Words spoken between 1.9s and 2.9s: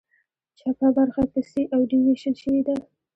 ویشل شوې ده.